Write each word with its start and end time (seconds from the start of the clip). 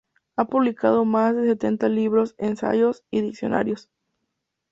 Ha 0.35 0.45
publicado 0.45 1.05
más 1.05 1.35
de 1.35 1.45
setenta 1.45 1.87
de 1.87 1.93
libros, 1.93 2.33
ensayos 2.39 3.03
y 3.11 3.21
diccionarios. 3.21 3.87